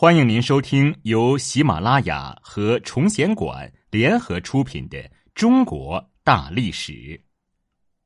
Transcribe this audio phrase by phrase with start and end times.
[0.00, 4.96] 欢迎您收听由喜马拉雅和崇贤馆联合出品的
[5.34, 6.92] 《中国大历史》，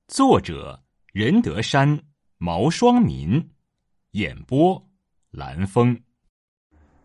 [0.09, 0.83] 作者
[1.13, 2.03] 任德山、
[2.39, 3.47] 毛双民，
[4.13, 4.83] 演播
[5.31, 6.01] 蓝峰，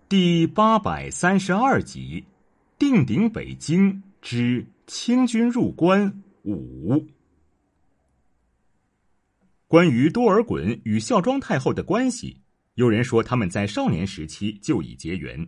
[0.07, 2.23] 第八百三十二集：
[2.79, 7.05] 定鼎北京之清军入关五。
[9.67, 12.37] 关于多尔衮与孝庄太后的关系。
[12.77, 15.47] 有人说他们在少年时期就已结缘，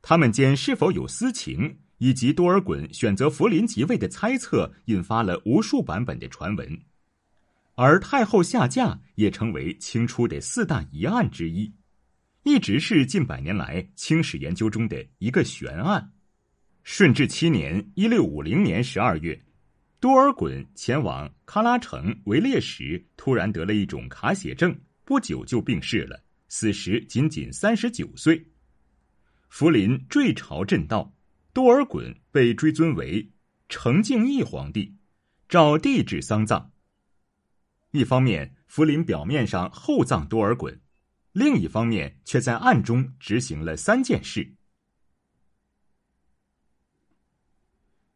[0.00, 6.80] 他们间是否有私情，以及多尔衮选择福临即位的猜测，引发了无数版本的传闻。
[7.74, 11.74] 而太后下嫁也成为清初的四大疑案之一，
[12.44, 16.12] 一直是近百年来清史研究中的一个悬案。
[16.84, 19.42] 顺治七年（一六五零年）十二月，
[19.98, 24.78] 多尔衮前往喀拉城围猎时，突然得了一种卡血症。
[25.06, 28.44] 不久就病逝了，死时仅仅三十九岁。
[29.48, 31.14] 福临坠朝震道，
[31.52, 33.30] 多尔衮被追尊为
[33.68, 34.96] 成敬义皇帝，
[35.48, 36.72] 照帝制丧葬。
[37.92, 40.76] 一方面，福临表面上厚葬多尔衮；
[41.30, 44.56] 另一方面，却在暗中执行了三件事：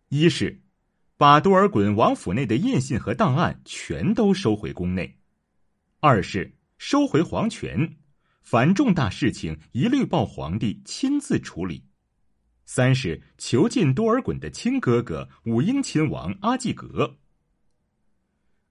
[0.09, 0.61] 一是
[1.17, 5.15] 把多尔衮王府内的印信和档案全都收回宫内；
[6.01, 6.57] 二是。
[6.81, 7.95] 收回皇权，
[8.41, 11.85] 凡重大事情一律报皇帝亲自处理。
[12.65, 17.19] 三是囚禁多尔衮的亲哥哥武英亲王阿济格。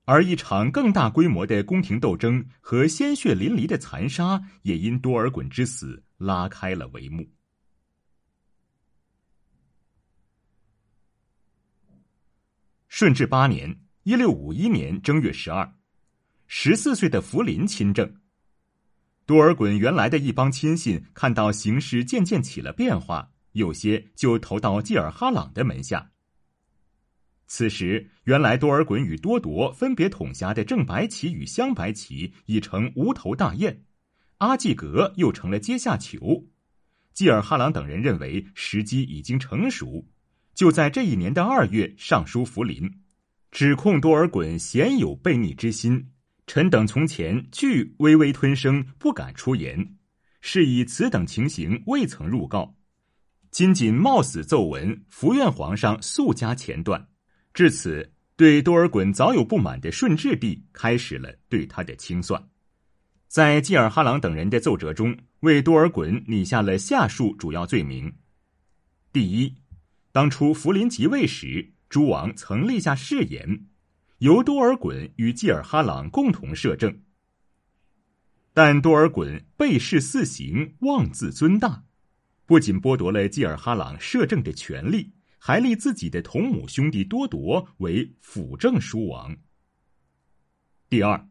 [0.05, 7.29] 而一场更大规模的宫廷斗争和鲜血淋漓的残杀，也因多尔衮之死拉开了帷幕。
[12.87, 15.75] 顺治八年（一六五一年）正月十二。
[16.51, 18.11] 十四岁的福临亲政，
[19.27, 26.09] 多尔衮原来的一帮亲信看到形势渐渐起了变化，有些就投到济尔哈朗的门下。
[27.45, 33.83] 此时，原来多尔衮与多铎分别统辖的正白旗与镶白旗已成无头大雁，
[34.39, 36.47] 阿济格又成了阶下囚。
[37.13, 40.03] 济尔哈朗等人认为时机已经成熟，
[40.55, 42.91] 就在这一年的二月上书福临，
[43.51, 46.09] 指控多尔衮鲜有悖逆之心。
[46.49, 49.87] 臣等从前惧微微吞声，不敢出言，
[50.41, 52.75] 是以此等情形未曾入告。
[53.51, 57.07] 今仅冒死奏闻，伏愿皇上速加前断。
[57.53, 62.43] 至此，对多尔衮早有不满的顺治帝开始了对他的清算。
[63.27, 68.11] 在济尔哈朗等人的奏折中，为多尔衮拟下了下述主要罪名：
[69.13, 69.53] 第一，
[70.11, 73.67] 当初福临即位时，诸王曾立下誓言。
[74.19, 77.01] 由多尔衮与济尔哈朗共同摄政，
[78.53, 81.85] 但多尔衮背誓四行，妄自尊大，
[82.45, 89.33] 不仅剥夺了济尔哈朗摄政的权利，还立自己的同母兄弟多铎为辅政书王。
[90.89, 91.29] 第二，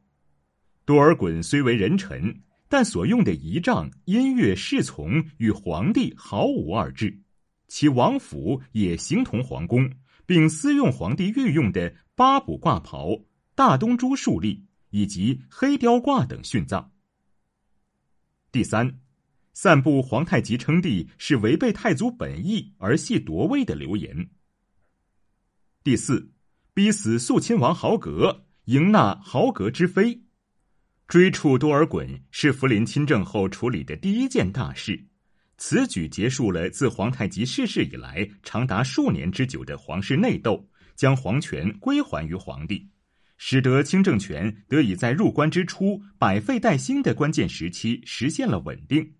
[0.86, 2.40] 多尔衮虽为人臣，
[2.70, 7.20] 但所用的仪仗、音乐、侍从与皇帝毫无二致，
[7.66, 9.92] 其王府也形同皇宫，
[10.28, 11.96] 并私用皇帝御用的。
[12.14, 16.90] 八卜挂袍、大东珠竖立以及黑雕挂等殉葬。
[18.50, 18.98] 第三，
[19.52, 24.30] 散布皇太极称帝是违背太祖本意而系夺位的流言。
[25.84, 26.32] 第四，
[26.74, 30.24] 逼死肃亲王豪格，迎纳豪格之妃，
[31.06, 35.06] 追处多尔衮是福临亲政后处理的第一件大事。
[35.58, 40.66] 此举结束了自皇太极逝世以来长达数年之久的皇室内斗。
[40.98, 42.84] 将皇权归还于皇帝，
[43.36, 49.14] 使得清政权得以在入关之初百废待兴的关键时期实现了稳定，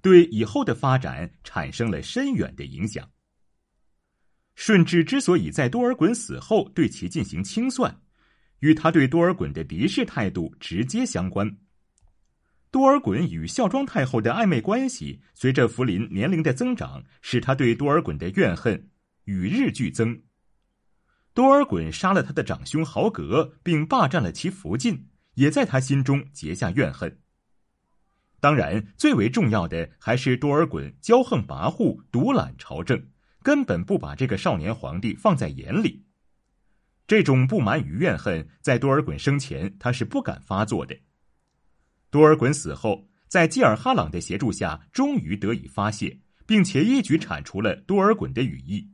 [0.00, 3.08] 对以后的发展产生了深远的影响。
[4.56, 7.96] 顺治之所以在多尔衮死后对其进行清算，
[8.58, 11.48] 与他对多尔衮的敌视态度直接相关。
[12.72, 18.88] 多尔衮与孝庄太后的暧昧关系，随着福临年龄的增长，使他对多尔衮的怨恨
[19.24, 20.22] 与日俱增。
[21.34, 27.20] 多尔衮杀了他的长兄豪格，并霸占了其福晋，也在他心中结下怨恨。
[28.40, 33.06] 当然，最为重要的还是多尔衮骄横跋扈、独揽朝政，
[33.42, 36.06] 根本不把这个少年皇帝放在眼里。
[37.06, 40.96] 这种不满与怨恨，在多尔衮生前他是不敢发作的。
[42.12, 48.86] 多尔衮死后，在济尔哈朗的协助下，终于得以发泄，并且一举铲除了多尔衮的羽翼。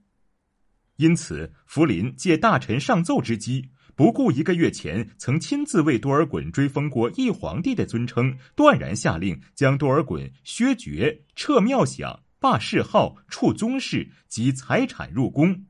[0.98, 15.64] 因此，福临借大臣上奏之机，不顾一个月前曾亲自为多尔衮追封过一皇帝的尊称，断然下令将多尔衮削爵、撤庙享、罢谥号、处宗室及财产入宫。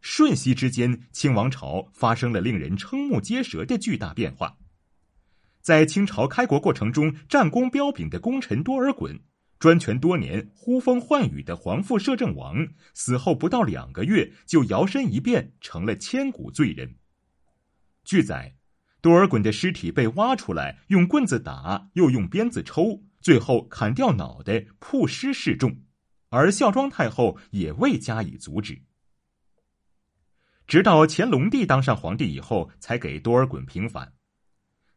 [0.00, 4.56] 瞬息之间，清王朝发生了令人瞠目结舌的巨大变化。
[5.60, 9.20] 在清朝开国过程中战功彪炳的功臣多尔衮，
[9.58, 16.96] 专权多年、呼风唤雨的皇父摄政王，死后不到两个月就摇身一变成了千古罪人。
[18.04, 18.56] 据载，
[19.02, 25.82] 多尔衮的尸体被挖出来，用棍子打，又用鞭子抽，最后砍掉脑袋，曝尸示众，
[26.30, 28.82] 而孝庄太后也未加以阻止。
[30.66, 34.12] 直到乾隆帝当上皇帝以后，才给多尔衮平反。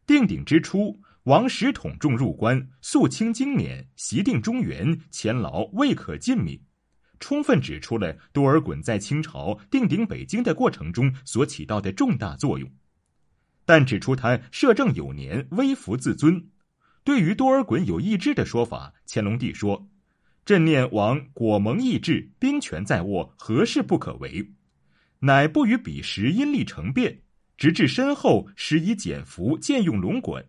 [0.06, 6.60] 定鼎之初，王时统众入关，肃清经年，袭定中原，前劳未可尽泯，
[7.20, 12.70] 充分指出了多尔衮在清朝定鼎北京的过程中所起到的重大作用。
[13.66, 16.50] 但指出他摄政有年，微服自尊。
[17.06, 19.88] 对于多尔衮有意志的说法，乾隆帝说
[20.44, 24.52] ：“朕念王果蒙意志，兵权在握，何事不可为？”
[25.20, 27.22] 乃不与彼时因力成变，
[27.58, 30.46] 直至身后，时以简服渐用龙管，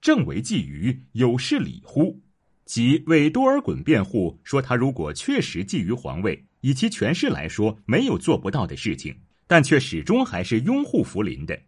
[0.00, 2.20] 正为觊觎，有事礼乎？
[2.64, 9.14] 即为多尔衮辩护，说他如果确实觊觎皇位，以其权势来说，没有做不到的事情，
[9.46, 11.60] 但却始终还是拥护福临的。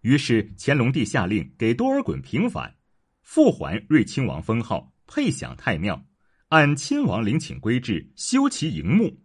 [0.00, 2.74] 于是乾隆帝下令给多尔衮平反，
[3.22, 6.04] 复还睿亲王封号，配享太庙，
[6.48, 9.16] 按亲王陵寝规制修其陵墓。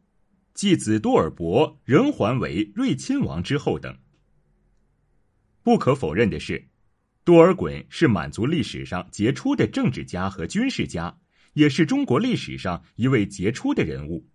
[0.54, 3.98] 继子多尔伯仍还为睿亲王之后等。
[5.68, 6.70] 不可否认的是，
[7.26, 11.18] 多尔衮是满族历史上杰出的政治家和军事家，
[11.56, 14.30] 也是中国历史上一位杰出的人物。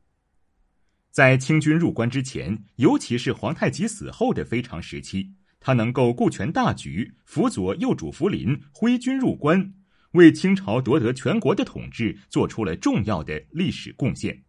[1.10, 9.72] 在清军入关之前，尤其是皇太极死后的非常时期，他能够顾全大局，辅佐右主福临挥军入关，
[10.10, 14.42] 为清朝夺得全国的统治做出了重要的历史贡献。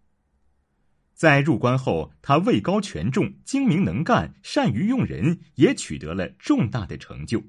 [1.14, 7.42] 在入关后，他位高权重、精明能干、善于用人，也取得了重大的成就。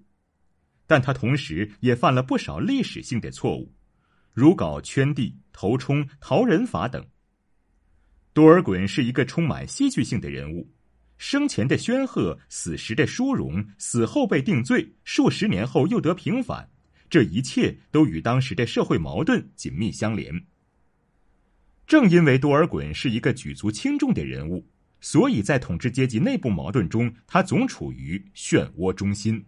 [0.86, 3.72] 但他同时也犯了不少历史性的错误，
[4.32, 7.04] 如搞圈地、投冲、逃人法等。
[8.34, 10.70] 多尔衮是一个充满戏剧性的人物，
[11.16, 16.68] 生前的煊赫，死时的殊荣，死后被定罪，数十年后又得平反，
[17.08, 20.44] 这一切都与当时的社会矛盾紧密相连。
[21.86, 24.66] 正因为多尔衮是一个举足轻重的人物，
[25.00, 29.44] 所以在统治阶级内部矛盾中，他总处于漩涡中心。